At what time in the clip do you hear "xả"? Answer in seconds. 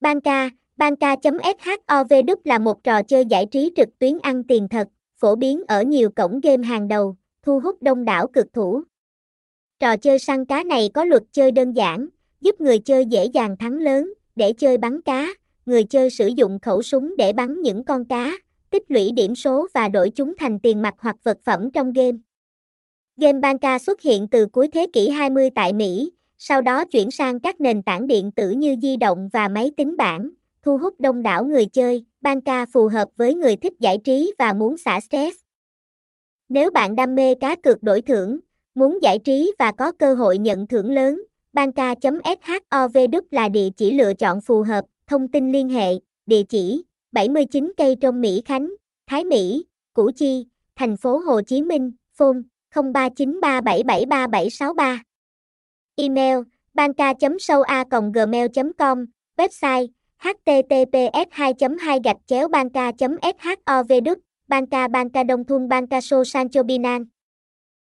34.76-35.00